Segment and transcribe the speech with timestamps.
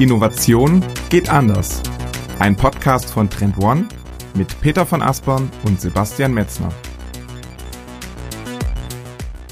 [0.00, 1.82] Innovation geht anders.
[2.38, 3.86] Ein Podcast von Trend One
[4.32, 6.70] mit Peter von Aspern und Sebastian Metzner.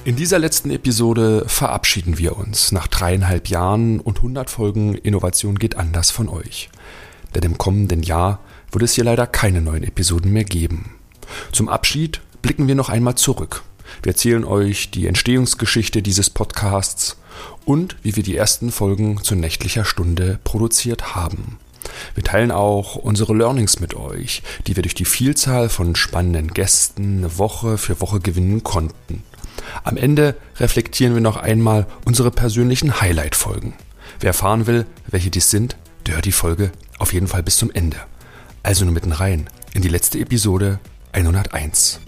[0.06, 5.76] In dieser letzten Episode verabschieden wir uns nach dreieinhalb Jahren und 100 Folgen Innovation geht
[5.76, 6.70] anders von euch.
[7.34, 8.40] Denn im kommenden Jahr
[8.72, 10.94] wird es hier leider keine neuen Episoden mehr geben.
[11.52, 13.64] Zum Abschied blicken wir noch einmal zurück.
[14.02, 17.16] Wir erzählen euch die Entstehungsgeschichte dieses Podcasts
[17.64, 21.58] und wie wir die ersten Folgen zu nächtlicher Stunde produziert haben.
[22.14, 27.38] Wir teilen auch unsere Learnings mit euch, die wir durch die Vielzahl von spannenden Gästen
[27.38, 29.22] Woche für Woche gewinnen konnten.
[29.84, 33.74] Am Ende reflektieren wir noch einmal unsere persönlichen Highlight-Folgen.
[34.20, 35.76] Wer erfahren will, welche dies sind,
[36.06, 37.98] der hört die Folge auf jeden Fall bis zum Ende.
[38.62, 40.78] Also nur mitten rein in die letzte Episode
[41.12, 42.00] 101.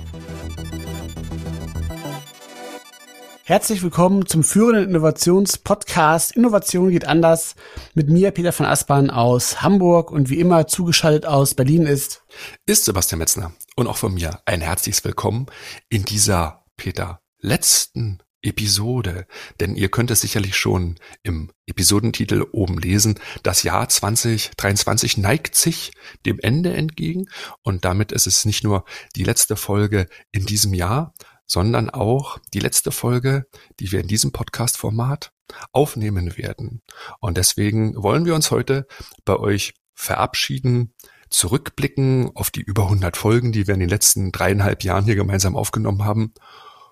[3.51, 7.57] Herzlich willkommen zum führenden Innovationspodcast Innovation geht anders
[7.95, 12.23] mit mir, Peter von Aspern aus Hamburg und wie immer zugeschaltet aus Berlin ist.
[12.65, 15.47] Ist Sebastian Metzner und auch von mir ein herzliches Willkommen
[15.89, 19.27] in dieser, Peter, letzten Episode.
[19.59, 23.19] Denn ihr könnt es sicherlich schon im Episodentitel oben lesen.
[23.43, 25.91] Das Jahr 2023 neigt sich
[26.25, 27.27] dem Ende entgegen
[27.63, 28.85] und damit ist es nicht nur
[29.17, 31.15] die letzte Folge in diesem Jahr,
[31.51, 33.45] sondern auch die letzte Folge,
[33.81, 35.33] die wir in diesem Podcast-Format
[35.73, 36.81] aufnehmen werden.
[37.19, 38.87] Und deswegen wollen wir uns heute
[39.25, 40.95] bei euch verabschieden,
[41.29, 45.57] zurückblicken auf die über 100 Folgen, die wir in den letzten dreieinhalb Jahren hier gemeinsam
[45.57, 46.35] aufgenommen haben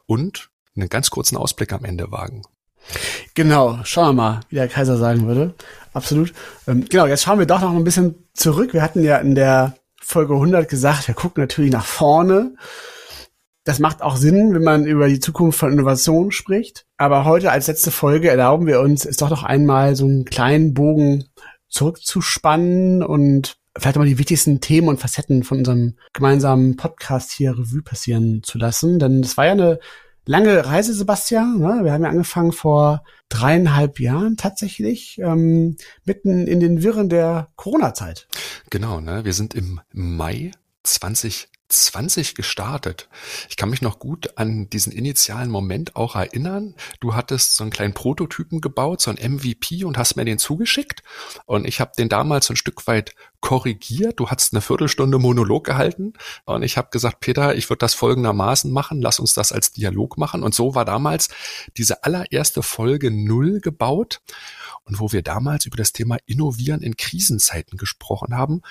[0.06, 2.42] und einen ganz kurzen Ausblick am Ende wagen.
[3.34, 5.54] Genau, schauen wir mal, wie der Kaiser sagen würde.
[5.92, 6.32] Absolut.
[6.66, 8.72] Ähm, genau, jetzt schauen wir doch noch ein bisschen zurück.
[8.72, 12.56] Wir hatten ja in der Folge 100 gesagt, wir gucken natürlich nach vorne
[13.68, 16.86] das macht auch Sinn, wenn man über die Zukunft von Innovation spricht.
[16.96, 20.72] Aber heute als letzte Folge erlauben wir uns, es doch noch einmal so einen kleinen
[20.72, 21.24] Bogen
[21.68, 27.82] zurückzuspannen und vielleicht mal die wichtigsten Themen und Facetten von unserem gemeinsamen Podcast hier Revue
[27.82, 28.98] passieren zu lassen.
[28.98, 29.80] Denn das war ja eine
[30.24, 31.58] lange Reise, Sebastian.
[31.58, 31.80] Ne?
[31.82, 35.76] Wir haben ja angefangen vor dreieinhalb Jahren tatsächlich, ähm,
[36.06, 38.28] mitten in den Wirren der Corona-Zeit.
[38.70, 39.26] Genau, ne?
[39.26, 40.52] wir sind im Mai
[40.84, 43.08] 20 20 gestartet.
[43.48, 46.74] Ich kann mich noch gut an diesen initialen Moment auch erinnern.
[47.00, 51.02] Du hattest so einen kleinen Prototypen gebaut, so ein MVP und hast mir den zugeschickt.
[51.46, 54.18] Und ich habe den damals ein Stück weit korrigiert.
[54.18, 56.14] Du hast eine Viertelstunde Monolog gehalten
[56.44, 60.18] und ich habe gesagt, Peter, ich würde das folgendermaßen machen, lass uns das als Dialog
[60.18, 60.42] machen.
[60.42, 61.28] Und so war damals
[61.76, 64.20] diese allererste Folge null gebaut
[64.88, 68.62] und wo wir damals über das Thema Innovieren in Krisenzeiten gesprochen haben.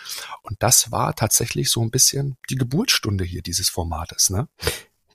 [0.41, 4.47] Und das war tatsächlich so ein bisschen die Geburtsstunde hier dieses Formates, ne?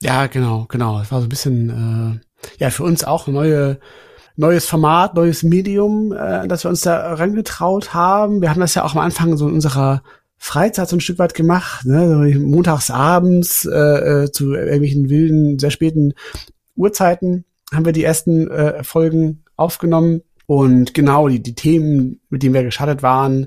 [0.01, 1.01] Ja, genau, genau.
[1.01, 3.81] Es war so ein bisschen, äh, ja, für uns auch eine neue
[4.35, 8.41] neues Format, neues Medium, äh, dass wir uns da rangetraut haben.
[8.41, 10.03] Wir haben das ja auch am Anfang so in unserer
[10.39, 12.37] Freizeit so ein Stück weit gemacht, ne?
[12.41, 16.15] montags abends äh, äh, zu irgendwelchen wilden, sehr späten
[16.75, 20.23] Uhrzeiten haben wir die ersten äh, Folgen aufgenommen.
[20.47, 23.47] Und genau, die, die Themen, mit denen wir gestartet waren,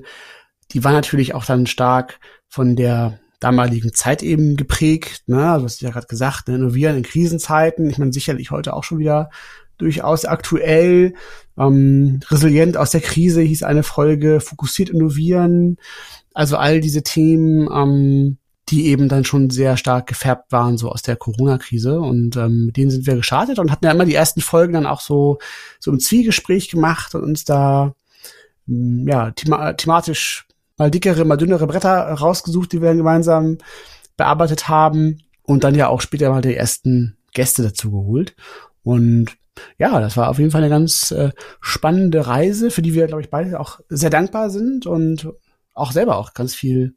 [0.72, 2.18] die waren natürlich auch dann stark
[2.48, 5.24] von der damaligen Zeit eben geprägt.
[5.26, 5.50] Ne?
[5.50, 6.56] Also, du hast ja gerade gesagt, ne?
[6.56, 7.88] innovieren in Krisenzeiten.
[7.90, 9.30] Ich meine, sicherlich heute auch schon wieder
[9.78, 11.14] durchaus aktuell.
[11.58, 15.76] Ähm, resilient aus der Krise hieß eine Folge, fokussiert innovieren.
[16.34, 21.02] Also all diese Themen, ähm, die eben dann schon sehr stark gefärbt waren, so aus
[21.02, 22.00] der Corona-Krise.
[22.00, 24.86] Und ähm, mit denen sind wir gestartet und hatten ja immer die ersten Folgen dann
[24.86, 25.38] auch so,
[25.78, 27.94] so im Zwiegespräch gemacht und uns da
[28.68, 30.46] ähm, ja, thema thematisch
[30.76, 33.58] mal dickere, mal dünnere Bretter rausgesucht, die wir dann gemeinsam
[34.16, 35.22] bearbeitet haben.
[35.42, 38.34] Und dann ja auch später mal die ersten Gäste dazu geholt.
[38.82, 39.36] Und
[39.78, 43.22] ja, das war auf jeden Fall eine ganz äh, spannende Reise, für die wir, glaube
[43.22, 45.28] ich, beide auch sehr dankbar sind und
[45.72, 46.96] auch selber auch ganz viel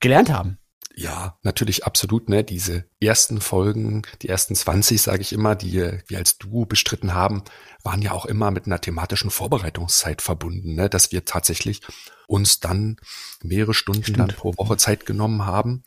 [0.00, 0.58] gelernt haben.
[0.98, 2.42] Ja, natürlich absolut, ne?
[2.42, 5.74] Diese ersten Folgen, die ersten 20, sage ich immer, die
[6.08, 7.44] wir als du bestritten haben,
[7.84, 10.90] waren ja auch immer mit einer thematischen Vorbereitungszeit verbunden, ne?
[10.90, 11.82] Dass wir tatsächlich
[12.26, 12.96] uns dann
[13.44, 14.18] mehrere Stunden Stimmt.
[14.18, 15.84] dann pro Woche Zeit genommen haben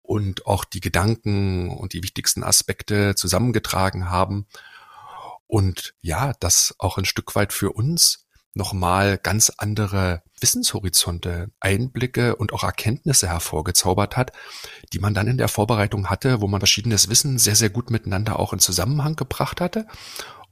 [0.00, 4.46] und auch die Gedanken und die wichtigsten Aspekte zusammengetragen haben
[5.46, 8.23] und ja, das auch ein Stück weit für uns
[8.54, 14.32] nochmal ganz andere Wissenshorizonte, Einblicke und auch Erkenntnisse hervorgezaubert hat,
[14.92, 18.38] die man dann in der Vorbereitung hatte, wo man verschiedenes Wissen sehr, sehr gut miteinander
[18.38, 19.86] auch in Zusammenhang gebracht hatte.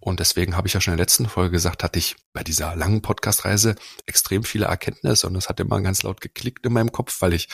[0.00, 2.74] Und deswegen habe ich ja schon in der letzten Folge gesagt, hatte ich bei dieser
[2.74, 7.20] langen Podcast-Reise extrem viele Erkenntnisse und es hat immer ganz laut geklickt in meinem Kopf,
[7.22, 7.48] weil ich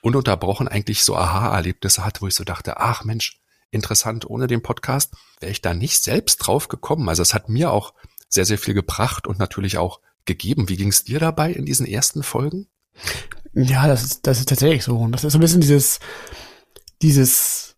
[0.00, 3.40] ununterbrochen eigentlich so Aha-Erlebnisse hatte, wo ich so dachte, ach Mensch,
[3.72, 7.08] interessant, ohne den Podcast wäre ich da nicht selbst drauf gekommen.
[7.08, 7.92] Also es hat mir auch
[8.28, 10.68] sehr, sehr viel gebracht und natürlich auch gegeben.
[10.68, 12.68] Wie ging es dir dabei in diesen ersten Folgen?
[13.54, 14.96] Ja, das ist, das ist tatsächlich so.
[14.96, 16.00] Und das ist so ein bisschen dieses,
[17.02, 17.76] dieses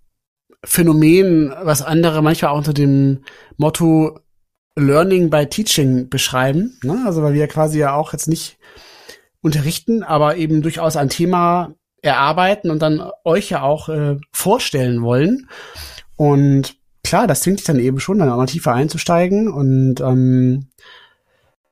[0.64, 3.24] Phänomen, was andere manchmal auch unter dem
[3.56, 4.18] Motto
[4.76, 6.78] Learning by Teaching beschreiben.
[6.82, 7.02] Ne?
[7.06, 8.58] Also weil wir quasi ja auch jetzt nicht
[9.42, 15.48] unterrichten, aber eben durchaus ein Thema erarbeiten und dann euch ja auch äh, vorstellen wollen.
[16.16, 19.48] Und klar, das zwingt dich dann eben schon, dann auch mal tiefer einzusteigen.
[19.48, 20.68] Und ähm,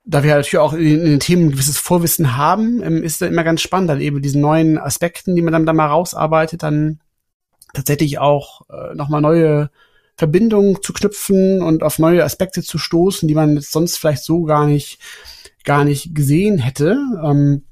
[0.05, 3.45] da wir natürlich auch in, den Themen ein gewisses Vorwissen haben, ähm, ist dann immer
[3.45, 7.01] ganz spannend, dann eben diesen neuen Aspekten, die man dann, dann mal rausarbeitet, dann
[7.75, 9.71] tatsächlich auch äh, nochmal neue
[10.17, 14.67] Verbindungen zu knüpfen und auf neue Aspekte zu stoßen, die man sonst vielleicht so gar
[14.67, 14.99] nicht,
[15.65, 16.99] gar nicht gesehen hätte.
[17.23, 17.65] Ähm,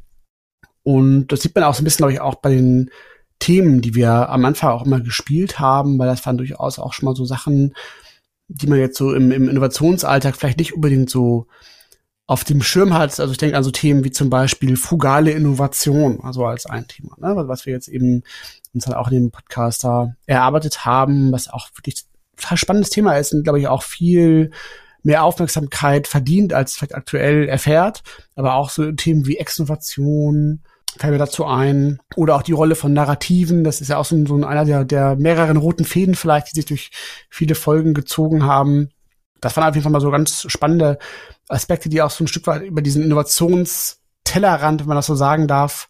[0.83, 2.91] und das sieht man auch so ein bisschen, glaube ich, auch bei den
[3.39, 7.07] Themen, die wir am Anfang auch immer gespielt haben, weil das waren durchaus auch schon
[7.07, 7.75] mal so Sachen,
[8.49, 11.47] die man jetzt so im, im Innovationsalltag vielleicht nicht unbedingt so
[12.27, 13.19] auf dem Schirm hat.
[13.21, 17.17] Also ich denke an so Themen wie zum Beispiel fugale Innovation, also als ein Thema,
[17.19, 17.35] ne?
[17.49, 18.23] was wir jetzt eben
[18.75, 22.05] uns dann auch in dem Podcast da erarbeitet haben, was auch wirklich
[22.37, 24.51] total spannendes Thema ist und glaube ich auch viel
[25.03, 28.03] mehr Aufmerksamkeit verdient, als vielleicht aktuell erfährt.
[28.35, 30.63] Aber auch so Themen wie Exnovation,
[30.99, 31.99] fällt mir dazu ein.
[32.15, 33.65] Oder auch die Rolle von Narrativen.
[33.65, 36.67] Das ist ja auch so, so einer der, der mehreren roten Fäden vielleicht, die sich
[36.67, 36.91] durch
[37.31, 38.91] viele Folgen gezogen haben.
[39.41, 40.99] Das waren auf jeden Fall mal so ganz spannende
[41.49, 45.47] Aspekte, die auch so ein Stück weit über diesen Innovationstellerrand, wenn man das so sagen
[45.47, 45.89] darf,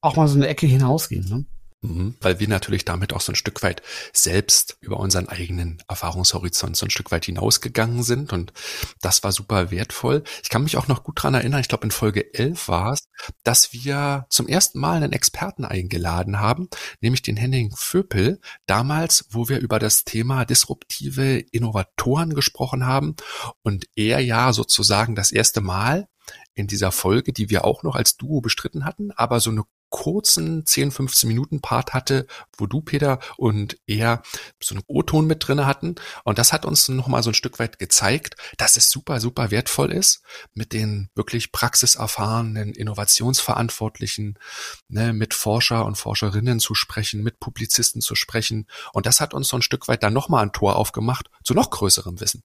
[0.00, 1.28] auch mal so eine Ecke hinausgehen.
[1.28, 1.44] Ne?
[1.82, 3.80] Mhm, weil wir natürlich damit auch so ein Stück weit
[4.12, 8.52] selbst über unseren eigenen Erfahrungshorizont so ein Stück weit hinausgegangen sind und
[9.00, 10.22] das war super wertvoll.
[10.42, 13.08] Ich kann mich auch noch gut dran erinnern, ich glaube in Folge 11 war es,
[13.44, 16.68] dass wir zum ersten Mal einen Experten eingeladen haben,
[17.00, 23.16] nämlich den Henning Vöpel, damals, wo wir über das Thema disruptive Innovatoren gesprochen haben
[23.62, 26.08] und er ja sozusagen das erste Mal
[26.52, 30.64] in dieser Folge, die wir auch noch als Duo bestritten hatten, aber so eine kurzen
[30.64, 32.26] 10, 15 Minuten Part hatte,
[32.56, 34.22] wo du, Peter, und er
[34.62, 35.96] so einen O-Ton mit drinne hatten.
[36.24, 39.92] Und das hat uns nochmal so ein Stück weit gezeigt, dass es super, super wertvoll
[39.92, 40.22] ist,
[40.54, 44.38] mit den wirklich praxiserfahrenen Innovationsverantwortlichen,
[44.88, 48.66] ne, mit Forscher und Forscherinnen zu sprechen, mit Publizisten zu sprechen.
[48.92, 51.70] Und das hat uns so ein Stück weit dann nochmal ein Tor aufgemacht zu noch
[51.70, 52.42] größerem Wissen.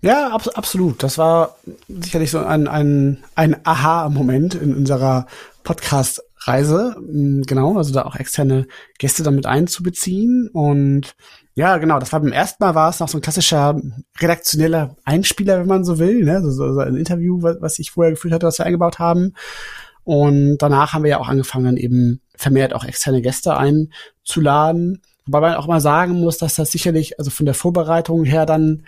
[0.00, 1.02] Ja, ab, absolut.
[1.02, 1.56] Das war
[1.88, 5.26] sicherlich so ein, ein, ein Aha-Moment in unserer
[5.62, 8.66] Podcast Reise, mm, genau, also da auch externe
[8.98, 11.14] Gäste damit einzubeziehen und
[11.54, 13.78] ja, genau, das war beim ersten Mal war es noch so ein klassischer
[14.18, 16.40] redaktioneller Einspieler, wenn man so will, ne?
[16.42, 19.34] so, so ein Interview, was ich vorher geführt hatte, was wir eingebaut haben.
[20.04, 25.02] Und danach haben wir ja auch angefangen, dann eben vermehrt auch externe Gäste einzuladen.
[25.26, 28.84] Wobei man auch mal sagen muss, dass das sicherlich, also von der Vorbereitung her dann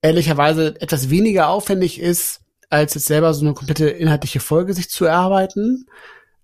[0.00, 2.40] ehrlicherweise etwas weniger aufwendig ist,
[2.70, 5.86] als jetzt selber so eine komplette inhaltliche Folge sich zu erarbeiten.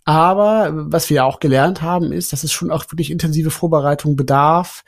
[0.04, 4.82] Aber was wir auch gelernt haben, ist, dass es schon auch wirklich intensive Vorbereitung bedarf,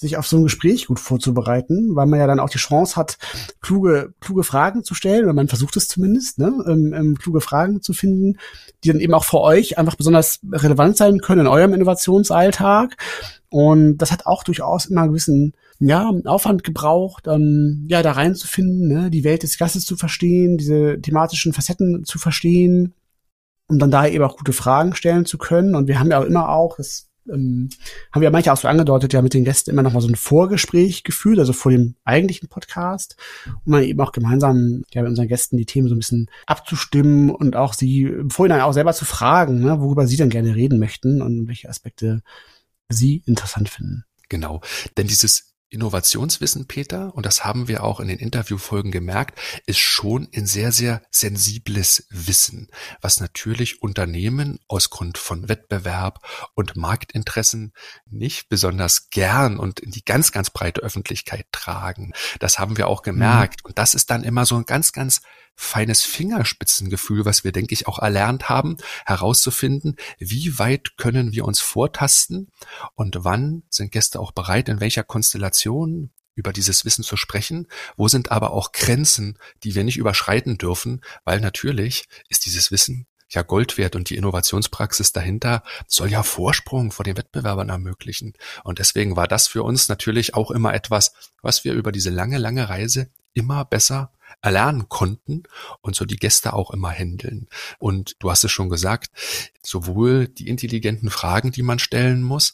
[0.00, 3.18] sich auf so ein Gespräch gut vorzubereiten, weil man ja dann auch die Chance hat,
[3.60, 7.82] kluge, kluge Fragen zu stellen, oder man versucht es zumindest, ne, ähm, ähm, kluge Fragen
[7.82, 8.38] zu finden,
[8.82, 12.96] die dann eben auch für euch einfach besonders relevant sein können in eurem Innovationsalltag.
[13.50, 18.88] Und das hat auch durchaus immer einen gewissen ja, Aufwand gebraucht, ähm, ja, da reinzufinden,
[18.88, 22.94] ne, die Welt des Gastes zu verstehen, diese thematischen Facetten zu verstehen,
[23.70, 25.74] um dann da eben auch gute Fragen stellen zu können.
[25.74, 27.68] Und wir haben ja auch immer auch, das ähm,
[28.12, 30.08] haben wir ja manchmal auch so angedeutet, ja mit den Gästen immer noch mal so
[30.08, 33.16] ein Vorgespräch geführt, also vor dem eigentlichen Podcast,
[33.64, 37.30] um dann eben auch gemeinsam ja mit unseren Gästen die Themen so ein bisschen abzustimmen
[37.30, 40.78] und auch sie im Vorhinein auch selber zu fragen, ne, worüber sie dann gerne reden
[40.78, 42.22] möchten und welche Aspekte
[42.88, 44.04] sie interessant finden.
[44.28, 44.60] Genau,
[44.96, 50.28] denn dieses Innovationswissen, Peter, und das haben wir auch in den Interviewfolgen gemerkt, ist schon
[50.34, 52.68] ein sehr, sehr sensibles Wissen,
[53.00, 57.72] was natürlich Unternehmen aus Grund von Wettbewerb und Marktinteressen
[58.06, 62.12] nicht besonders gern und in die ganz, ganz breite Öffentlichkeit tragen.
[62.40, 63.64] Das haben wir auch gemerkt.
[63.64, 63.68] Mhm.
[63.68, 65.22] Und das ist dann immer so ein ganz, ganz
[65.54, 71.60] feines Fingerspitzengefühl, was wir, denke ich, auch erlernt haben, herauszufinden, wie weit können wir uns
[71.60, 72.50] vortasten
[72.94, 78.08] und wann sind Gäste auch bereit, in welcher Konstellation über dieses Wissen zu sprechen, wo
[78.08, 83.42] sind aber auch Grenzen, die wir nicht überschreiten dürfen, weil natürlich ist dieses Wissen ja
[83.42, 88.34] Gold wert und die Innovationspraxis dahinter soll ja Vorsprung vor den Wettbewerbern ermöglichen.
[88.64, 92.38] Und deswegen war das für uns natürlich auch immer etwas, was wir über diese lange,
[92.38, 94.12] lange Reise immer besser
[94.42, 95.42] erlernen konnten
[95.80, 97.48] und so die Gäste auch immer handeln.
[97.78, 99.10] Und du hast es schon gesagt,
[99.62, 102.52] sowohl die intelligenten Fragen, die man stellen muss,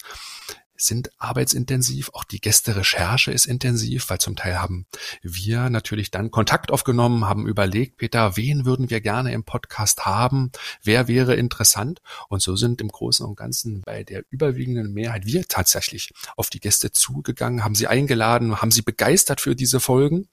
[0.78, 4.87] sind arbeitsintensiv, auch die Gästerecherche ist intensiv, weil zum Teil haben
[5.23, 10.50] wir natürlich dann Kontakt aufgenommen, haben überlegt, Peter, wen würden wir gerne im Podcast haben,
[10.83, 15.47] wer wäre interessant und so sind im Großen und Ganzen bei der überwiegenden Mehrheit wir
[15.47, 20.28] tatsächlich auf die Gäste zugegangen, haben sie eingeladen, haben sie begeistert für diese Folgen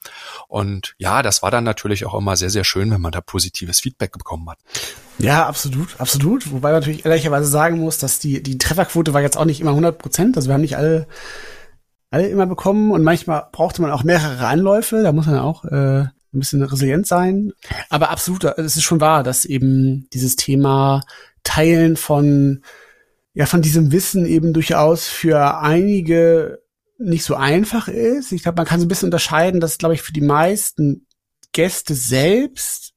[0.47, 3.79] und ja, das war dann natürlich auch immer sehr, sehr schön, wenn man da positives
[3.79, 4.59] Feedback bekommen hat.
[5.19, 6.51] Ja, absolut, absolut.
[6.51, 9.71] Wobei man natürlich ehrlicherweise sagen muss, dass die, die Trefferquote war jetzt auch nicht immer
[9.71, 10.32] 100 Prozent.
[10.37, 11.07] Also wir haben nicht alle,
[12.09, 15.03] alle immer bekommen und manchmal brauchte man auch mehrere Anläufe.
[15.03, 16.01] Da muss man auch äh,
[16.33, 17.53] ein bisschen resilient sein.
[17.89, 21.01] Aber absolut, es ist schon wahr, dass eben dieses Thema
[21.43, 22.63] Teilen von,
[23.33, 26.59] ja, von diesem Wissen eben durchaus für einige
[26.97, 28.31] nicht so einfach ist.
[28.31, 31.05] Ich glaube, man kann so ein bisschen unterscheiden, dass, glaube ich, für die meisten
[31.51, 32.92] Gäste selbst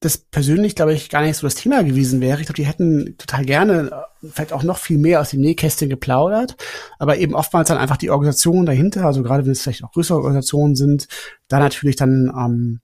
[0.00, 2.40] das persönlich, glaube ich, gar nicht so das Thema gewesen wäre.
[2.40, 3.90] Ich glaube, die hätten total gerne
[4.22, 6.56] äh, vielleicht auch noch viel mehr aus dem Nähkästchen geplaudert,
[6.98, 10.18] aber eben oftmals dann einfach die Organisation dahinter, also gerade wenn es vielleicht auch größere
[10.18, 11.08] Organisationen sind,
[11.48, 12.80] da natürlich dann ähm,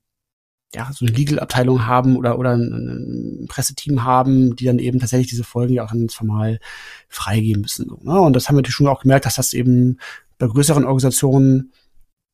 [0.73, 5.43] ja so eine Legal-Abteilung haben oder oder ein, Presseteam haben, die dann eben tatsächlich diese
[5.45, 6.59] Folgen ja auch dann formal
[7.07, 7.87] freigeben müssen.
[7.87, 8.19] So, ne?
[8.19, 9.99] Und das haben wir natürlich schon auch gemerkt, dass das eben
[10.37, 11.71] bei größeren Organisationen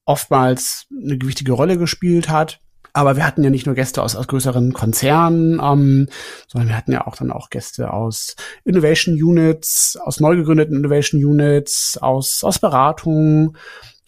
[0.06, 2.62] oftmals eine gewichtige Rolle gespielt hat.
[2.94, 6.08] Aber wir hatten ja nicht nur Gäste aus, aus größeren Konzernen, ähm,
[6.48, 11.24] sondern wir hatten ja auch dann auch Gäste aus Innovation Units, aus neu gegründeten Innovation
[11.24, 13.56] Units, aus, aus Beratungen,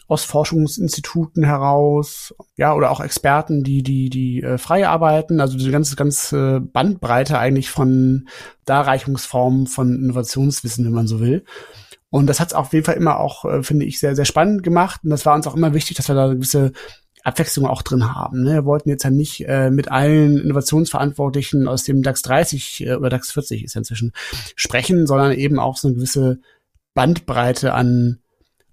[0.06, 5.70] aus Forschungsinstituten heraus, ja, oder auch Experten, die, die, die äh, frei arbeiten, also diese
[5.70, 8.28] ganze, ganze Bandbreite eigentlich von
[8.66, 11.44] Darreichungsformen von Innovationswissen, wenn man so will.
[12.10, 14.62] Und das hat es auf jeden Fall immer auch, äh, finde ich, sehr, sehr spannend
[14.62, 15.00] gemacht.
[15.02, 16.72] Und das war uns auch immer wichtig, dass wir da gewisse
[17.24, 18.42] Abwechslung auch drin haben.
[18.42, 18.52] Ne?
[18.52, 23.08] Wir wollten jetzt ja nicht äh, mit allen Innovationsverantwortlichen aus dem DAX 30 äh, oder
[23.08, 24.12] DAX 40 ist ja inzwischen
[24.54, 26.38] sprechen, sondern eben auch so eine gewisse
[26.92, 28.20] Bandbreite an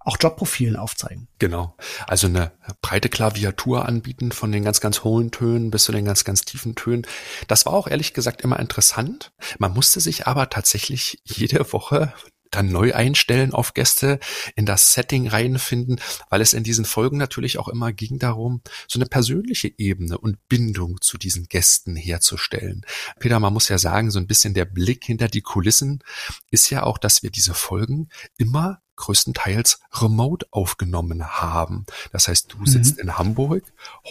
[0.03, 1.27] auch Jobprofilen aufzeigen.
[1.39, 1.75] Genau.
[2.07, 6.23] Also eine breite Klaviatur anbieten von den ganz, ganz hohen Tönen bis zu den ganz,
[6.23, 7.05] ganz tiefen Tönen.
[7.47, 9.31] Das war auch ehrlich gesagt immer interessant.
[9.59, 12.13] Man musste sich aber tatsächlich jede Woche
[12.51, 14.19] dann neu einstellen auf Gäste,
[14.55, 18.99] in das Setting reinfinden, weil es in diesen Folgen natürlich auch immer ging darum, so
[18.99, 22.85] eine persönliche Ebene und Bindung zu diesen Gästen herzustellen.
[23.19, 26.03] Peter, man muss ja sagen, so ein bisschen der Blick hinter die Kulissen
[26.51, 31.85] ist ja auch, dass wir diese Folgen immer größtenteils remote aufgenommen haben.
[32.11, 32.65] Das heißt, du mhm.
[32.67, 33.63] sitzt in Hamburg,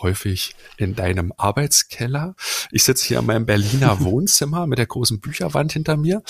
[0.03, 2.35] häufig in deinem Arbeitskeller.
[2.71, 6.23] Ich sitze hier in meinem Berliner Wohnzimmer mit der großen Bücherwand hinter mir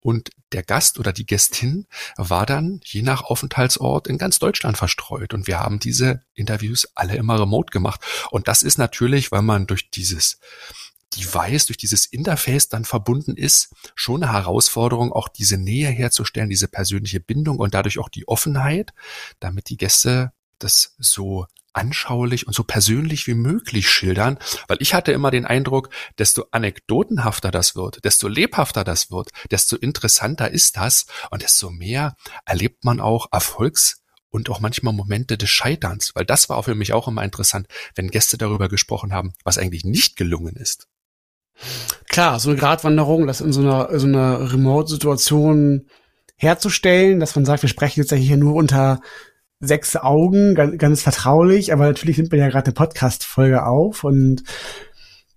[0.00, 5.34] und der Gast oder die Gästin war dann je nach Aufenthaltsort in ganz Deutschland verstreut
[5.34, 9.66] und wir haben diese Interviews alle immer remote gemacht und das ist natürlich, weil man
[9.66, 10.40] durch dieses
[11.16, 16.68] Device, durch dieses Interface dann verbunden ist, schon eine Herausforderung, auch diese Nähe herzustellen, diese
[16.68, 18.92] persönliche Bindung und dadurch auch die Offenheit,
[19.40, 25.12] damit die Gäste das so anschaulich und so persönlich wie möglich schildern, weil ich hatte
[25.12, 31.06] immer den Eindruck, desto anekdotenhafter das wird, desto lebhafter das wird, desto interessanter ist das
[31.30, 36.48] und desto mehr erlebt man auch Erfolgs und auch manchmal Momente des Scheiterns, weil das
[36.48, 40.56] war für mich auch immer interessant, wenn Gäste darüber gesprochen haben, was eigentlich nicht gelungen
[40.56, 40.88] ist.
[42.08, 45.86] Klar, so eine Gratwanderung, das in so einer, so einer Remote-Situation
[46.36, 49.00] herzustellen, dass man sagt, wir sprechen jetzt ja hier nur unter
[49.60, 54.44] sechs Augen, ganz, ganz vertraulich, aber natürlich nimmt man ja gerade eine Podcast-Folge auf und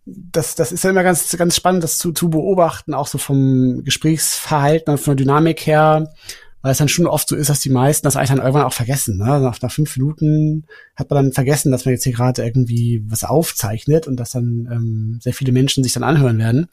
[0.05, 3.83] das, das ist ja immer ganz, ganz spannend, das zu, zu beobachten, auch so vom
[3.83, 6.13] Gesprächsverhalten und von der Dynamik her
[6.61, 8.73] weil es dann schon oft so ist, dass die meisten das eigentlich dann irgendwann auch
[8.73, 9.17] vergessen.
[9.17, 9.25] Ne?
[9.25, 10.65] Nach, nach fünf Minuten
[10.95, 14.67] hat man dann vergessen, dass man jetzt hier gerade irgendwie was aufzeichnet und dass dann
[14.71, 16.67] ähm, sehr viele Menschen sich dann anhören werden.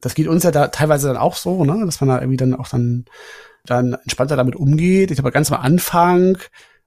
[0.00, 1.84] Das geht uns ja da teilweise dann auch so, ne?
[1.84, 3.04] dass man da irgendwie dann auch dann,
[3.66, 5.10] dann entspannter damit umgeht.
[5.10, 6.38] Ich glaube, ganz am Anfang,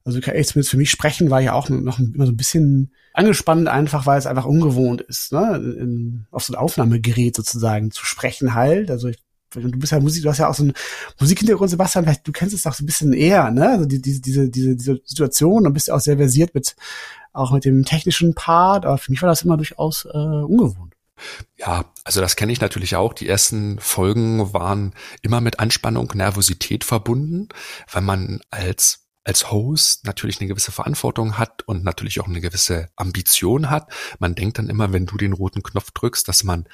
[0.03, 2.91] also kann ich zumindest für mich sprechen, war ja auch noch immer so ein bisschen
[3.13, 5.55] angespannt, einfach weil es einfach ungewohnt ist, ne?
[5.79, 8.89] In, auf so ein Aufnahmegerät sozusagen zu sprechen halt.
[8.89, 9.19] Also ich
[9.53, 10.73] du bist ja Musik, du hast ja auch so einen
[11.19, 13.69] Musikhintergrund, Sebastian, vielleicht, du kennst es auch so ein bisschen eher, ne?
[13.69, 16.75] Also die, diese, diese, diese, diese Situation und bist ja auch sehr versiert mit,
[17.31, 20.93] auch mit dem technischen Part, aber für mich war das immer durchaus äh, ungewohnt.
[21.57, 23.13] Ja, also das kenne ich natürlich auch.
[23.13, 27.49] Die ersten Folgen waren immer mit Anspannung, Nervosität verbunden,
[27.91, 32.89] weil man als als Host natürlich eine gewisse Verantwortung hat und natürlich auch eine gewisse
[32.95, 33.89] Ambition hat.
[34.19, 36.67] Man denkt dann immer, wenn du den roten Knopf drückst, dass man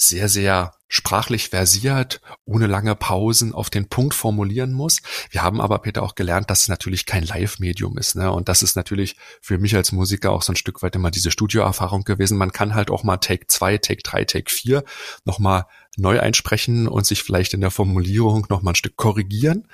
[0.00, 5.02] sehr, sehr sprachlich versiert, ohne lange Pausen auf den Punkt formulieren muss.
[5.30, 8.16] Wir haben aber, Peter, auch gelernt, dass es natürlich kein Live-Medium ist.
[8.16, 8.32] Ne?
[8.32, 11.30] Und das ist natürlich für mich als Musiker auch so ein Stück weit immer diese
[11.30, 12.38] Studioerfahrung gewesen.
[12.38, 14.82] Man kann halt auch mal Take 2, Take 3, Take 4
[15.24, 15.66] nochmal
[15.96, 19.68] neu einsprechen und sich vielleicht in der Formulierung noch mal ein Stück korrigieren,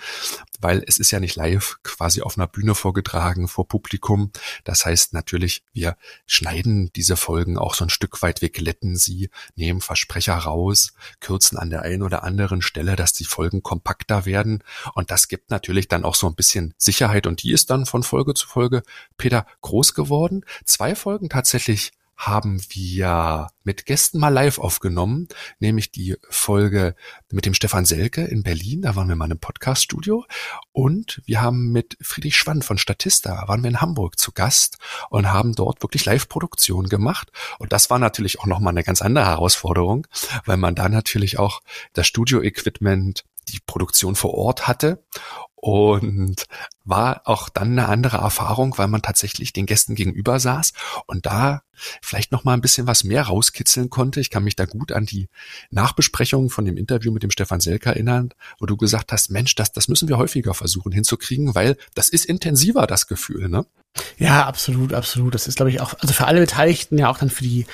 [0.67, 4.33] weil es ist ja nicht live quasi auf einer Bühne vorgetragen vor Publikum.
[4.65, 5.97] Das heißt natürlich, wir
[6.27, 11.57] schneiden diese Folgen auch so ein Stück weit, wir glätten sie, nehmen Versprecher raus, kürzen
[11.57, 15.87] an der einen oder anderen Stelle, dass die Folgen kompakter werden und das gibt natürlich
[15.87, 18.83] dann auch so ein bisschen Sicherheit und die ist dann von Folge zu Folge,
[19.17, 20.45] Peter, groß geworden.
[20.65, 26.95] Zwei Folgen tatsächlich haben wir mit Gästen mal live aufgenommen, nämlich die Folge
[27.31, 30.25] mit dem Stefan Selke in Berlin, da waren wir mal im Podcaststudio.
[30.73, 34.79] Und wir haben mit Friedrich Schwann von Statista, waren wir in Hamburg zu Gast
[35.11, 37.31] und haben dort wirklich Live-Produktion gemacht.
[37.59, 40.07] Und das war natürlich auch nochmal eine ganz andere Herausforderung,
[40.45, 41.61] weil man da natürlich auch
[41.93, 45.05] das Studio-Equipment die Produktion vor Ort hatte
[45.67, 46.45] und
[46.85, 50.73] war auch dann eine andere Erfahrung, weil man tatsächlich den Gästen gegenüber saß
[51.07, 51.63] und da
[52.01, 54.21] vielleicht noch mal ein bisschen was mehr rauskitzeln konnte.
[54.21, 55.29] Ich kann mich da gut an die
[55.71, 59.73] Nachbesprechung von dem Interview mit dem Stefan Selker erinnern, wo du gesagt hast, Mensch, das,
[59.73, 63.67] das müssen wir häufiger versuchen hinzukriegen, weil das ist intensiver, das Gefühl, ne?
[64.19, 65.35] Ja, absolut, absolut.
[65.35, 67.67] Das ist, glaube ich, auch, also für alle Beteiligten ja auch dann für die,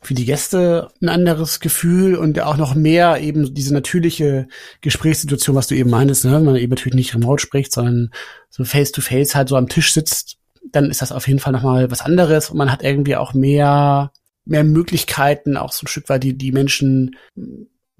[0.00, 4.48] für die Gäste ein anderes Gefühl und auch noch mehr eben diese natürliche
[4.80, 6.32] Gesprächssituation, was du eben meinst, ne?
[6.32, 8.10] wenn man eben natürlich nicht remote spricht, sondern
[8.48, 10.38] so face to face halt so am Tisch sitzt,
[10.72, 14.12] dann ist das auf jeden Fall nochmal was anderes und man hat irgendwie auch mehr,
[14.44, 17.16] mehr Möglichkeiten, auch so ein Stück weit die, die Menschen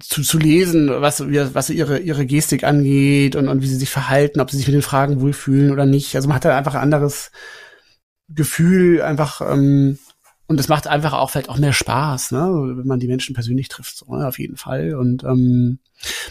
[0.01, 4.39] zu, zu lesen, was, was ihre, ihre Gestik angeht und, und wie sie sich verhalten,
[4.39, 6.15] ob sie sich mit den Fragen wohlfühlen oder nicht.
[6.15, 7.31] Also man hat da einfach ein anderes
[8.29, 9.97] Gefühl, einfach, ähm,
[10.47, 13.69] und es macht einfach auch vielleicht auch mehr Spaß, ne, wenn man die Menschen persönlich
[13.69, 14.95] trifft, so, ne, auf jeden Fall.
[14.95, 15.79] Und ähm,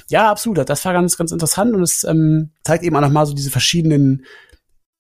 [0.09, 3.35] ja, absolut, das war ganz, ganz interessant und es ähm, zeigt eben auch nochmal so
[3.35, 4.25] diese verschiedenen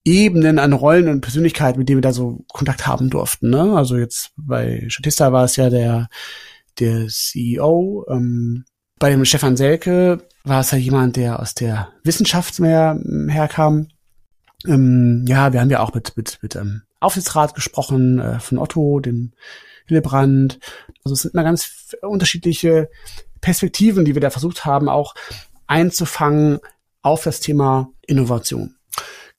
[0.05, 3.51] Ebenen an Rollen und Persönlichkeiten, mit denen wir da so Kontakt haben durften.
[3.51, 3.77] Ne?
[3.77, 6.09] Also jetzt bei Statista war es ja der,
[6.79, 8.07] der CEO.
[8.09, 8.65] Ähm,
[8.99, 13.89] bei dem Stefan Selke war es ja jemand, der aus der Wissenschaft mehr ähm, herkam.
[14.67, 19.01] Ähm, ja, wir haben ja auch mit, mit, mit ähm, Aufsichtsrat gesprochen, äh, von Otto,
[19.01, 19.33] dem
[19.87, 20.59] Hillebrand.
[21.05, 22.91] Also es sind immer ganz unterschiedliche
[23.41, 25.15] Perspektiven, die wir da versucht haben, auch
[25.67, 26.59] einzufangen
[27.03, 28.77] auf das Thema Innovation.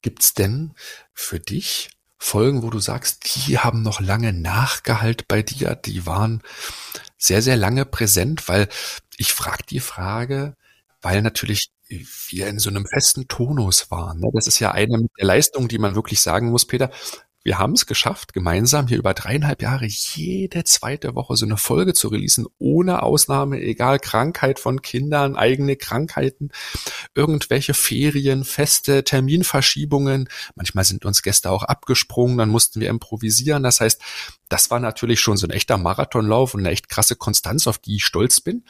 [0.01, 0.73] Gibt's denn
[1.13, 1.91] für dich
[2.23, 6.43] Folgen, wo du sagst, die haben noch lange Nachgehalt bei dir, die waren
[7.17, 8.69] sehr, sehr lange präsent, weil
[9.17, 10.55] ich frage die Frage,
[11.01, 14.19] weil natürlich wir in so einem festen Tonus waren.
[14.19, 14.29] Ne?
[14.33, 16.91] Das ist ja eine der Leistungen, die man wirklich sagen muss, Peter
[17.43, 21.93] wir haben es geschafft, gemeinsam hier über dreieinhalb Jahre jede zweite Woche so eine Folge
[21.93, 26.51] zu releasen, ohne Ausnahme, egal Krankheit von Kindern, eigene Krankheiten,
[27.15, 30.29] irgendwelche Ferien, feste Terminverschiebungen.
[30.55, 33.63] Manchmal sind uns Gäste auch abgesprungen, dann mussten wir improvisieren.
[33.63, 34.01] Das heißt,
[34.47, 37.95] das war natürlich schon so ein echter Marathonlauf und eine echt krasse Konstanz, auf die
[37.95, 38.65] ich stolz bin.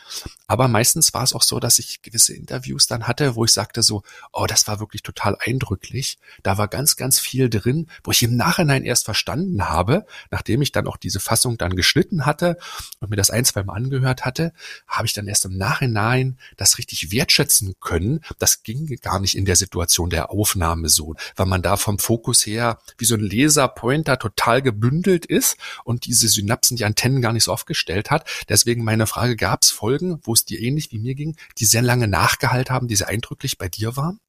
[0.47, 3.83] Aber meistens war es auch so, dass ich gewisse Interviews dann hatte, wo ich sagte
[3.83, 6.19] so, oh, das war wirklich total eindrücklich.
[6.43, 10.71] Da war ganz, ganz viel drin, wo ich im Nachhinein erst verstanden habe, nachdem ich
[10.71, 12.57] dann auch diese Fassung dann geschnitten hatte
[12.99, 14.53] und mir das ein, zwei Mal angehört hatte,
[14.87, 18.21] habe ich dann erst im Nachhinein das richtig wertschätzen können.
[18.39, 22.45] Das ging gar nicht in der Situation der Aufnahme so, weil man da vom Fokus
[22.45, 27.45] her wie so ein Laserpointer total gebündelt ist und diese Synapsen, die Antennen gar nicht
[27.45, 28.27] so aufgestellt hat.
[28.49, 31.81] Deswegen meine Frage, gab es Folgen, wo es dir ähnlich wie mir ging, die sehr
[31.81, 34.19] lange nachgehalten haben, die sehr eindrücklich bei dir waren?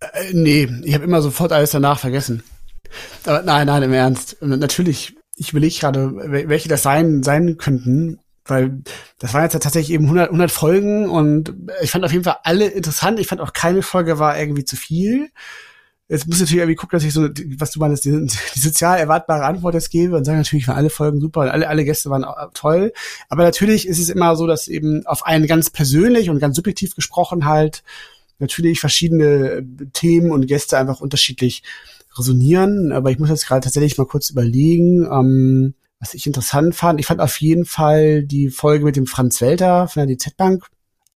[0.00, 2.42] Äh, nee, ich habe immer sofort alles danach vergessen.
[3.24, 4.36] Aber nein, nein, im Ernst.
[4.40, 6.12] Natürlich, ich überlege gerade,
[6.48, 8.82] welche das sein, sein könnten, weil
[9.18, 12.66] das waren jetzt tatsächlich eben 100, 100 Folgen und ich fand auf jeden Fall alle
[12.66, 13.20] interessant.
[13.20, 15.30] Ich fand auch keine Folge war irgendwie zu viel.
[16.10, 18.98] Jetzt muss ich natürlich irgendwie gucken, dass ich so, was du meinst, die, die sozial
[18.98, 22.08] erwartbare Antwort jetzt gebe und sagen natürlich, waren alle Folgen super und alle, alle Gäste
[22.08, 22.24] waren
[22.54, 22.94] toll.
[23.28, 26.94] Aber natürlich ist es immer so, dass eben auf einen ganz persönlich und ganz subjektiv
[26.94, 27.82] gesprochen halt
[28.38, 31.62] natürlich verschiedene Themen und Gäste einfach unterschiedlich
[32.16, 32.92] resonieren.
[32.92, 37.00] Aber ich muss jetzt gerade tatsächlich mal kurz überlegen, ähm, was ich interessant fand.
[37.00, 40.68] Ich fand auf jeden Fall die Folge mit dem Franz Welter von der DZ Bank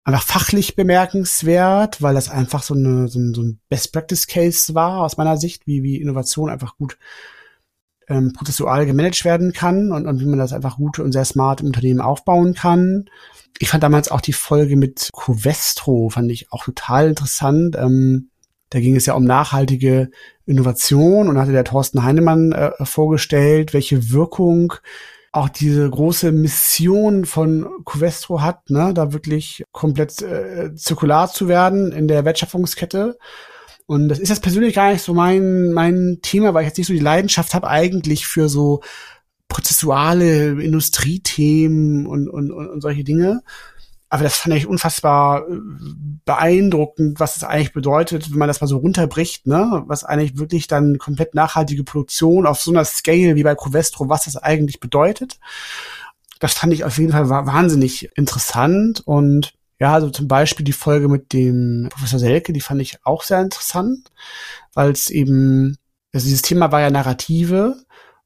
[0.04, 5.16] einfach fachlich bemerkenswert, weil das einfach so, eine, so, ein, so ein Best-Practice-Case war aus
[5.16, 6.98] meiner Sicht, wie, wie Innovation einfach gut
[8.12, 11.61] ähm, prozessual gemanagt werden kann und, und wie man das einfach gut und sehr smart
[11.61, 13.07] im Unternehmen aufbauen kann.
[13.59, 17.77] Ich fand damals auch die Folge mit Covestro, fand ich auch total interessant.
[17.77, 18.31] Ähm,
[18.70, 20.11] da ging es ja um nachhaltige
[20.46, 24.72] Innovation und hatte der Thorsten Heinemann äh, vorgestellt, welche Wirkung
[25.33, 31.90] auch diese große Mission von Covestro hat, ne, da wirklich komplett äh, zirkular zu werden
[31.92, 33.18] in der Wertschöpfungskette.
[33.92, 36.87] Und das ist jetzt persönlich gar nicht so mein, mein Thema, weil ich jetzt nicht
[36.87, 38.81] so die Leidenschaft habe eigentlich für so
[39.48, 43.42] prozessuale Industriethemen und, und, und, solche Dinge.
[44.09, 45.59] Aber das fand ich unfassbar äh,
[46.24, 49.85] beeindruckend, was es eigentlich bedeutet, wenn man das mal so runterbricht, ne?
[49.87, 54.24] Was eigentlich wirklich dann komplett nachhaltige Produktion auf so einer Scale wie bei Covestro, was
[54.24, 55.38] das eigentlich bedeutet.
[56.40, 59.52] Das fand ich auf jeden Fall wahnsinnig interessant und
[59.83, 63.40] ja, also zum Beispiel die Folge mit dem Professor Selke, die fand ich auch sehr
[63.40, 64.12] interessant,
[64.75, 65.77] weil es eben,
[66.14, 67.77] also dieses Thema war ja Narrative,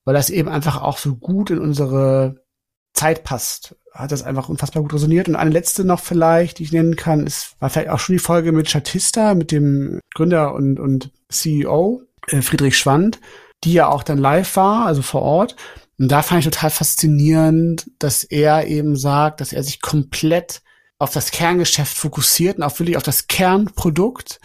[0.05, 2.45] weil das eben einfach auch so gut in unsere
[2.93, 5.27] Zeit passt hat das einfach unfassbar gut resoniert.
[5.27, 8.21] Und eine letzte noch vielleicht, die ich nennen kann, ist, war vielleicht auch schon die
[8.21, 13.21] Folge mit Statista, mit dem Gründer und, und CEO, äh, Friedrich Schwand,
[13.65, 15.57] die ja auch dann live war, also vor Ort.
[15.99, 20.61] Und da fand ich total faszinierend, dass er eben sagt, dass er sich komplett
[20.99, 24.41] auf das Kerngeschäft fokussiert und auch wirklich auf das Kernprodukt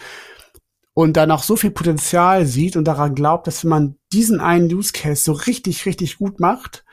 [0.94, 4.72] und da noch so viel Potenzial sieht und daran glaubt, dass wenn man diesen einen
[4.72, 6.84] Use Case so richtig, richtig gut macht,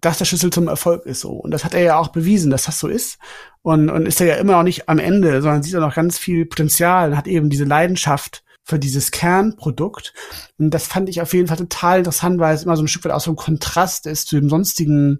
[0.00, 1.32] das der Schlüssel zum Erfolg ist so.
[1.32, 3.18] Und das hat er ja auch bewiesen, dass das so ist.
[3.62, 6.18] Und, und ist er ja immer noch nicht am Ende, sondern sieht er noch ganz
[6.18, 10.14] viel Potenzial und hat eben diese Leidenschaft für dieses Kernprodukt.
[10.58, 13.04] Und das fand ich auf jeden Fall total interessant, weil es immer so ein Stück
[13.04, 15.18] weit auch so ein Kontrast ist zu dem sonstigen,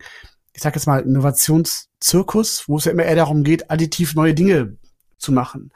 [0.59, 4.77] ich sag jetzt mal, Innovationszirkus, wo es ja immer eher darum geht, additiv neue Dinge
[5.17, 5.73] zu machen.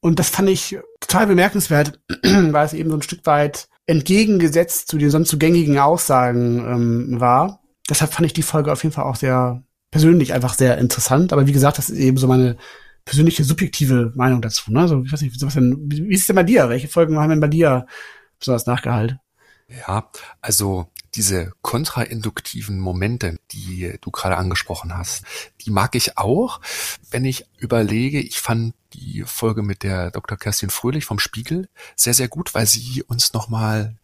[0.00, 4.96] Und das fand ich total bemerkenswert, weil es eben so ein Stück weit entgegengesetzt zu
[4.96, 9.04] den sonst so gängigen Aussagen ähm, war deshalb fand ich die Folge auf jeden Fall
[9.04, 11.32] auch sehr persönlich einfach sehr interessant.
[11.32, 12.56] Aber wie gesagt, das ist eben so meine
[13.04, 14.72] persönliche subjektive Meinung dazu.
[14.72, 14.88] Ne?
[14.88, 16.68] So, ich weiß nicht, wie, wie ist es denn bei dir?
[16.68, 17.86] Welche Folgen haben denn bei dir
[18.38, 19.18] besonders nachgehalten?
[19.68, 20.08] Ja,
[20.40, 25.24] also diese kontrainduktiven Momente, die du gerade angesprochen hast,
[25.60, 26.60] die mag ich auch.
[27.10, 30.38] Wenn ich überlege, ich fand die Folge mit der Dr.
[30.38, 33.96] Kerstin Fröhlich vom Spiegel sehr, sehr gut, weil sie uns nochmal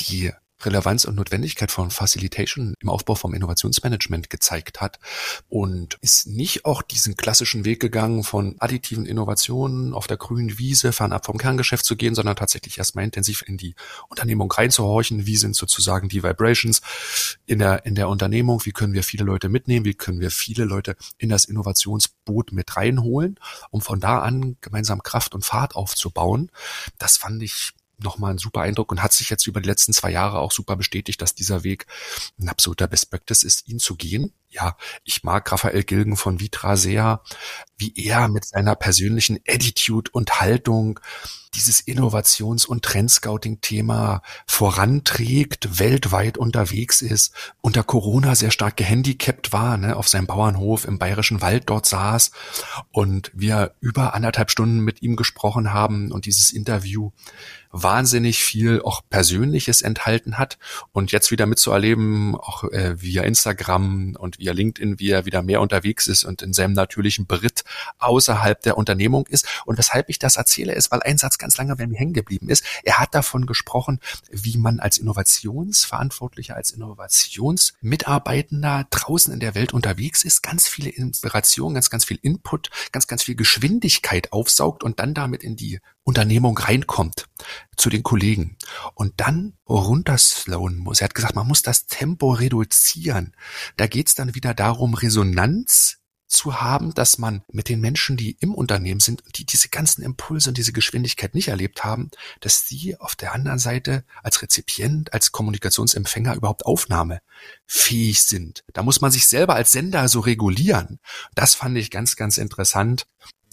[0.00, 0.32] die
[0.66, 4.98] Relevanz und Notwendigkeit von Facilitation im Aufbau vom Innovationsmanagement gezeigt hat
[5.48, 10.92] und ist nicht auch diesen klassischen Weg gegangen von additiven Innovationen auf der grünen Wiese
[10.92, 13.74] fernab vom Kerngeschäft zu gehen, sondern tatsächlich erstmal intensiv in die
[14.08, 15.26] Unternehmung reinzuhorchen.
[15.26, 16.82] Wie sind sozusagen die Vibrations
[17.46, 18.64] in der, in der Unternehmung?
[18.64, 19.84] Wie können wir viele Leute mitnehmen?
[19.86, 23.38] Wie können wir viele Leute in das Innovationsboot mit reinholen,
[23.70, 26.50] um von da an gemeinsam Kraft und Fahrt aufzubauen?
[26.98, 30.10] Das fand ich nochmal ein super Eindruck und hat sich jetzt über die letzten zwei
[30.10, 31.86] Jahre auch super bestätigt, dass dieser Weg
[32.38, 34.32] ein absoluter Best Practice ist, ihn zu gehen.
[34.48, 37.22] Ja, ich mag Raphael Gilgen von Vitra sehr,
[37.76, 41.00] wie er mit seiner persönlichen Attitude und Haltung
[41.56, 49.96] dieses Innovations- und Trendscouting-Thema voranträgt, weltweit unterwegs ist, unter Corona sehr stark gehandicapt war, ne,
[49.96, 52.30] auf seinem Bauernhof im Bayerischen Wald dort saß
[52.92, 57.10] und wir über anderthalb Stunden mit ihm gesprochen haben und dieses Interview
[57.82, 60.58] wahnsinnig viel auch Persönliches enthalten hat.
[60.92, 65.60] Und jetzt wieder mitzuerleben, auch äh, via Instagram und via LinkedIn, wie er wieder mehr
[65.60, 67.64] unterwegs ist und in seinem natürlichen Brit
[67.98, 69.46] außerhalb der Unternehmung ist.
[69.64, 72.48] Und weshalb ich das erzähle, ist, weil ein Satz ganz lange bei mir hängen geblieben
[72.48, 72.64] ist.
[72.84, 80.24] Er hat davon gesprochen, wie man als Innovationsverantwortlicher, als Innovationsmitarbeitender draußen in der Welt unterwegs
[80.24, 85.14] ist, ganz viele Inspirationen, ganz, ganz viel Input, ganz, ganz viel Geschwindigkeit aufsaugt und dann
[85.14, 87.26] damit in die Unternehmung reinkommt
[87.76, 88.56] zu den Kollegen
[88.94, 91.00] und dann runterslowen muss.
[91.00, 93.34] Er hat gesagt, man muss das Tempo reduzieren.
[93.76, 95.95] Da geht's dann wieder darum, Resonanz
[96.26, 100.50] zu haben, dass man mit den Menschen, die im Unternehmen sind, die diese ganzen Impulse
[100.50, 102.10] und diese Geschwindigkeit nicht erlebt haben,
[102.40, 108.64] dass die auf der anderen Seite als Rezipient, als Kommunikationsempfänger überhaupt aufnahmefähig sind.
[108.72, 110.98] Da muss man sich selber als Sender so regulieren.
[111.34, 113.06] Das fand ich ganz, ganz interessant.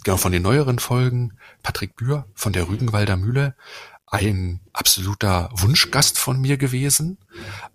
[0.03, 3.55] Genau, von den neueren Folgen, Patrick Bühr von der Rügenwalder Mühle,
[4.13, 7.17] ein absoluter Wunschgast von mir gewesen,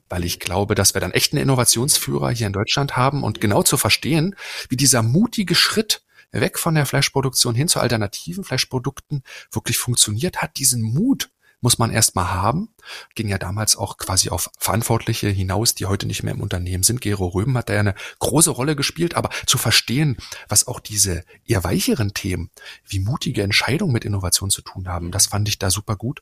[0.09, 3.25] weil ich glaube, dass wir dann echt einen Innovationsführer hier in Deutschland haben.
[3.25, 4.37] Und genau zu verstehen,
[4.69, 10.59] wie dieser mutige Schritt weg von der Fleischproduktion hin zu alternativen Fleischprodukten wirklich funktioniert hat,
[10.59, 12.69] diesen Mut muss man erstmal haben.
[13.15, 17.01] Ging ja damals auch quasi auf Verantwortliche hinaus, die heute nicht mehr im Unternehmen sind.
[17.01, 20.17] Gero Röben hat da ja eine große Rolle gespielt, aber zu verstehen,
[20.49, 22.51] was auch diese eher weicheren Themen,
[22.87, 26.21] wie mutige Entscheidungen mit Innovation zu tun haben, das fand ich da super gut.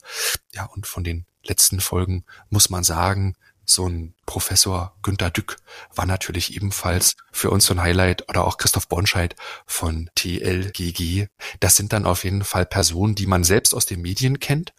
[0.53, 3.35] Ja, und von den letzten Folgen muss man sagen,
[3.66, 5.59] so ein Professor Günter Dück
[5.94, 11.26] war natürlich ebenfalls für uns so ein Highlight oder auch Christoph Bonscheid von TLGG.
[11.61, 14.72] Das sind dann auf jeden Fall Personen, die man selbst aus den Medien kennt,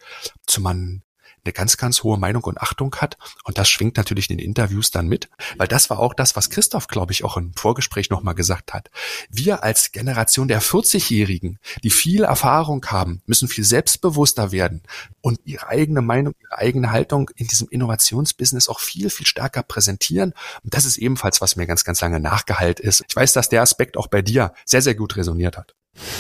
[0.46, 1.04] zu man
[1.48, 3.18] eine ganz, ganz hohe Meinung und Achtung hat.
[3.44, 6.50] Und das schwingt natürlich in den Interviews dann mit, weil das war auch das, was
[6.50, 8.90] Christoph, glaube ich, auch im Vorgespräch nochmal gesagt hat.
[9.30, 14.84] Wir als Generation der 40-Jährigen, die viel Erfahrung haben, müssen viel selbstbewusster werden
[15.22, 20.34] und ihre eigene Meinung, ihre eigene Haltung in diesem Innovationsbusiness auch viel, viel stärker präsentieren.
[20.64, 23.04] Und das ist ebenfalls, was mir ganz, ganz lange nachgehalt ist.
[23.08, 25.76] Ich weiß, dass der Aspekt auch bei dir sehr, sehr gut resoniert hat.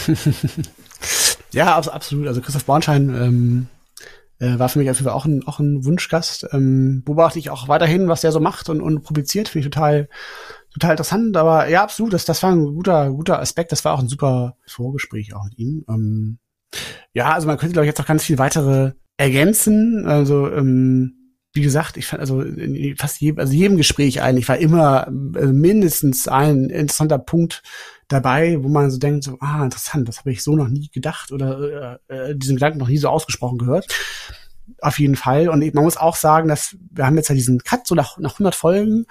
[1.51, 2.27] ja, absolut.
[2.27, 3.67] Also Christoph Bornschein ähm,
[4.39, 6.47] äh, war für mich auf jeden Fall auch ein, auch ein Wunschgast.
[6.51, 9.49] Ähm, beobachte ich auch weiterhin, was der so macht und, und publiziert.
[9.49, 10.09] Finde ich total,
[10.73, 11.37] total interessant.
[11.37, 13.71] Aber ja, absolut, das, das war ein guter, guter Aspekt.
[13.71, 15.85] Das war auch ein super Vorgespräch auch mit ihm.
[15.89, 16.39] Ähm,
[17.13, 20.05] ja, also man könnte, glaube ich, jetzt noch ganz viel weitere ergänzen.
[20.05, 21.16] Also, ähm,
[21.57, 25.47] wie gesagt, ich fand also in fast jedem, also jedem Gespräch eigentlich war immer äh,
[25.47, 27.63] mindestens ein interessanter Punkt
[28.07, 31.31] dabei, wo man so denkt, so, ah, interessant, das habe ich so noch nie gedacht
[31.31, 33.87] oder äh, äh, diesen Gedanken noch nie so ausgesprochen gehört.
[34.81, 35.49] Auf jeden Fall.
[35.49, 38.33] Und man muss auch sagen, dass wir haben jetzt ja diesen Cut so nach, nach
[38.33, 39.05] 100 Folgen,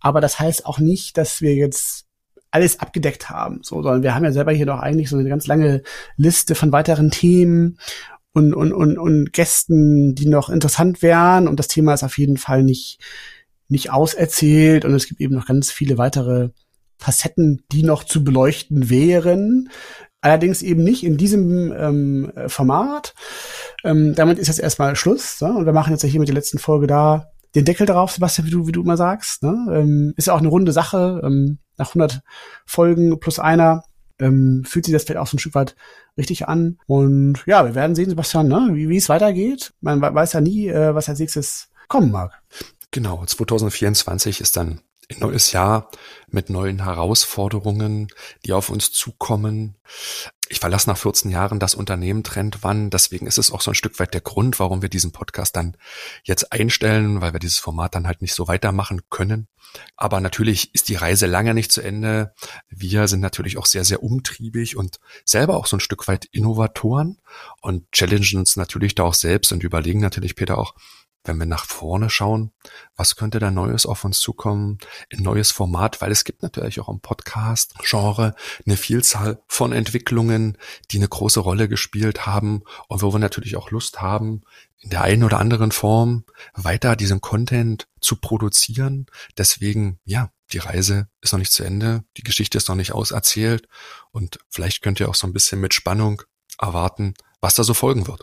[0.00, 2.06] aber das heißt auch nicht, dass wir jetzt
[2.50, 5.46] alles abgedeckt haben, so, sondern wir haben ja selber hier noch eigentlich so eine ganz
[5.46, 5.82] lange
[6.16, 7.78] Liste von weiteren Themen
[8.36, 11.48] und, und, und, und Gästen, die noch interessant wären.
[11.48, 12.98] Und das Thema ist auf jeden Fall nicht,
[13.68, 14.84] nicht auserzählt.
[14.84, 16.50] Und es gibt eben noch ganz viele weitere
[16.98, 19.70] Facetten, die noch zu beleuchten wären.
[20.20, 23.14] Allerdings eben nicht in diesem ähm, Format.
[23.84, 25.40] Ähm, damit ist jetzt erstmal Schluss.
[25.40, 25.56] Ne?
[25.56, 28.46] Und wir machen jetzt ja hier mit der letzten Folge da den Deckel drauf, Sebastian,
[28.46, 29.44] wie du, wie du immer sagst.
[29.44, 29.66] Ne?
[29.72, 31.22] Ähm, ist ja auch eine runde Sache.
[31.24, 32.20] Ähm, nach 100
[32.66, 33.84] Folgen plus einer
[34.18, 35.76] ähm, fühlt sich das vielleicht auch so ein Stück weit
[36.16, 36.78] richtig an.
[36.86, 38.70] Und ja, wir werden sehen, Sebastian, ne?
[38.72, 39.72] wie, wie es weitergeht.
[39.80, 42.40] Man weiß ja nie, äh, was als nächstes kommen mag.
[42.90, 45.90] Genau, 2024 ist dann ein neues Jahr
[46.28, 48.08] mit neuen Herausforderungen,
[48.44, 49.76] die auf uns zukommen.
[50.48, 52.90] Ich verlasse nach 14 Jahren das Unternehmen Trend Wann.
[52.90, 55.76] Deswegen ist es auch so ein Stück weit der Grund, warum wir diesen Podcast dann
[56.24, 59.48] jetzt einstellen, weil wir dieses Format dann halt nicht so weitermachen können.
[59.96, 62.32] Aber natürlich ist die Reise lange nicht zu Ende.
[62.68, 67.18] Wir sind natürlich auch sehr, sehr umtriebig und selber auch so ein Stück weit Innovatoren
[67.60, 70.74] und challengen uns natürlich da auch selbst und überlegen natürlich, Peter, auch,
[71.26, 72.52] wenn wir nach vorne schauen,
[72.96, 74.78] was könnte da Neues auf uns zukommen,
[75.12, 78.34] ein neues Format, weil es gibt natürlich auch im Podcast-Genre
[78.64, 80.58] eine Vielzahl von Entwicklungen,
[80.90, 84.42] die eine große Rolle gespielt haben und wo wir natürlich auch Lust haben,
[84.78, 89.06] in der einen oder anderen Form weiter diesen Content zu produzieren.
[89.36, 93.68] Deswegen, ja, die Reise ist noch nicht zu Ende, die Geschichte ist noch nicht auserzählt
[94.12, 96.22] und vielleicht könnt ihr auch so ein bisschen mit Spannung
[96.58, 98.22] erwarten, was da so folgen wird.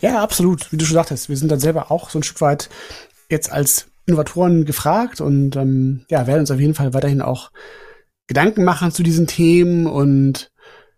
[0.00, 0.72] Ja, absolut.
[0.72, 2.68] Wie du schon sagtest, wir sind dann selber auch so ein Stück weit
[3.30, 7.50] jetzt als Innovatoren gefragt und ähm, ja, werden uns auf jeden Fall weiterhin auch
[8.26, 10.50] Gedanken machen zu diesen Themen und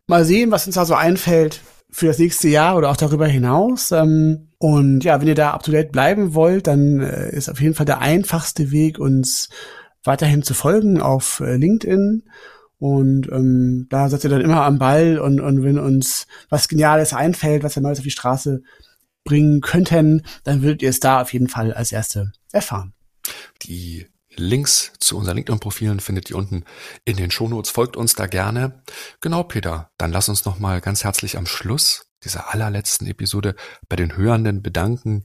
[0.06, 3.92] mal sehen, was uns da so einfällt für das nächste Jahr oder auch darüber hinaus.
[3.92, 7.60] Ähm, und ja, wenn ihr da up to date bleiben wollt, dann äh, ist auf
[7.60, 9.48] jeden Fall der einfachste Weg, uns
[10.02, 12.24] weiterhin zu folgen auf äh, LinkedIn
[12.84, 17.14] und ähm, da seid ihr dann immer am Ball und, und wenn uns was Geniales
[17.14, 18.60] einfällt, was wir Neues auf die Straße
[19.24, 22.92] bringen könnten, dann würdet ihr es da auf jeden Fall als Erste erfahren.
[23.62, 26.64] Die Links zu unseren LinkedIn-Profilen findet ihr unten
[27.06, 27.70] in den Shownotes.
[27.70, 28.82] Folgt uns da gerne.
[29.22, 29.88] Genau, Peter.
[29.96, 33.54] Dann lass uns noch mal ganz herzlich am Schluss dieser allerletzten Episode
[33.88, 35.22] bei den Hörenden bedanken.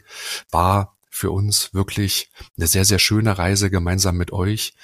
[0.49, 4.75] War für uns wirklich eine sehr, sehr schöne Reise gemeinsam mit euch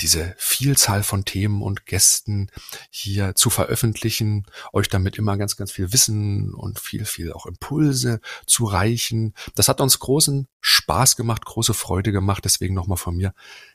[0.00, 2.50] diese Vielzahl von Themen und Gästen
[2.90, 8.20] hier zu veröffentlichen, euch damit immer ganz, ganz viel Wissen und viel, viel auch Impulse
[8.46, 9.34] zu reichen.
[9.54, 12.44] Das hat uns großen Spaß gemacht, große Freude gemacht.
[12.44, 13.32] Deswegen nochmal von mir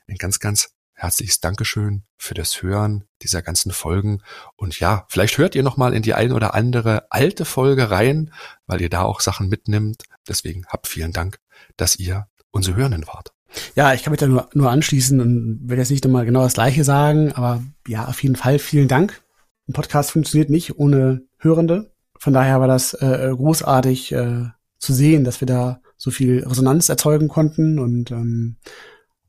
[0.07, 4.21] ein ganz, ganz herzliches Dankeschön für das Hören dieser ganzen Folgen.
[4.55, 8.31] Und ja, vielleicht hört ihr nochmal in die ein oder andere alte Folge rein,
[8.67, 10.03] weil ihr da auch Sachen mitnimmt.
[10.27, 11.39] Deswegen habt vielen Dank,
[11.75, 13.33] dass ihr unsere Hörenden wart.
[13.75, 16.53] Ja, ich kann mich da nur, nur anschließen und will jetzt nicht nochmal genau das
[16.53, 19.21] Gleiche sagen, aber ja, auf jeden Fall vielen Dank.
[19.67, 21.91] Ein Podcast funktioniert nicht ohne Hörende.
[22.17, 24.45] Von daher war das äh, großartig äh,
[24.77, 28.57] zu sehen, dass wir da so viel Resonanz erzeugen konnten und ähm,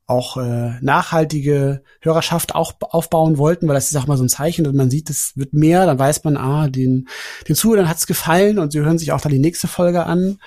[0.05, 4.65] auch äh, nachhaltige Hörerschaft auch aufbauen wollten, weil das ist auch mal so ein Zeichen,
[4.65, 7.07] dass man sieht, es wird mehr, dann weiß man, ah, den,
[7.47, 10.39] den Zuhörern hat's gefallen und sie hören sich auch dann die nächste Folge an.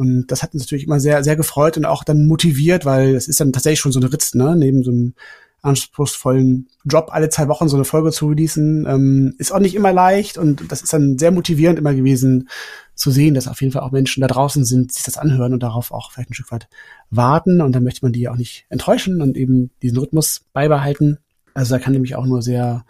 [0.00, 3.28] Und das hat uns natürlich immer sehr, sehr gefreut und auch dann motiviert, weil es
[3.28, 5.14] ist dann tatsächlich schon so eine Ritz, ne, neben so einem
[5.62, 9.92] anspruchsvollen Job alle zwei Wochen so eine Folge zu releasen, ähm, ist auch nicht immer
[9.92, 12.48] leicht und das ist dann sehr motivierend immer gewesen
[12.94, 15.62] zu sehen, dass auf jeden Fall auch Menschen da draußen sind, sich das anhören und
[15.62, 16.68] darauf auch vielleicht ein Stück weit
[17.10, 21.18] warten und dann möchte man die auch nicht enttäuschen und eben diesen Rhythmus beibehalten.
[21.52, 22.84] Also da kann ich mich auch nur sehr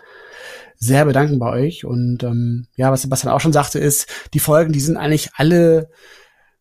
[0.77, 4.73] sehr bedanken bei euch und ähm, ja, was Sebastian auch schon sagte, ist, die Folgen,
[4.73, 5.91] die sind eigentlich alle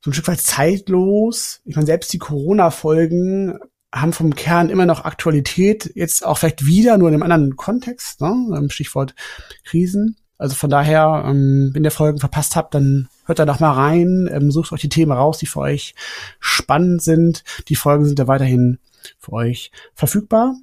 [0.02, 1.62] so ein Stück weit zeitlos.
[1.66, 3.60] Ich meine, selbst die Corona-Folgen
[3.94, 8.22] haben vom Kern immer noch Aktualität, jetzt auch vielleicht wieder, nur in einem anderen Kontext,
[8.22, 8.68] ne?
[8.70, 9.16] Stichwort
[9.64, 10.18] Krisen.
[10.38, 14.30] Also von daher, ähm, wenn ihr Folgen verpasst habt, dann hört da doch mal rein,
[14.32, 15.96] ähm, sucht euch die Themen raus, die für euch
[16.40, 17.44] spannend sind.
[17.68, 18.80] Die Folgen sind ja weiterhin
[19.18, 20.56] für euch verfügbar.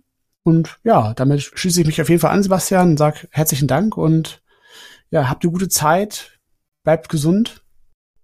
[0.44, 3.96] Und ja, damit schließe ich mich auf jeden Fall an, Sebastian, und sag herzlichen Dank
[3.96, 4.40] und
[5.10, 6.38] ja, habt eine gute Zeit,
[6.82, 7.65] bleibt gesund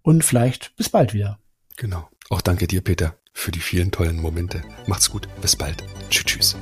[0.03, 1.38] und vielleicht bis bald wieder.
[1.77, 2.09] Genau.
[2.31, 4.62] Auch danke dir, Peter, für die vielen tollen Momente.
[4.87, 5.29] Macht's gut.
[5.41, 5.83] Bis bald.
[6.11, 6.25] Tschüss.
[6.25, 6.57] tschüss.